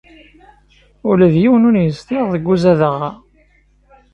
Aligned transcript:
Ula 1.09 1.27
d 1.33 1.35
yiwen 1.41 1.67
ur 1.69 1.75
yezdiɣ 1.79 2.25
deg 2.33 2.45
uzadaɣ-a. 2.53 3.11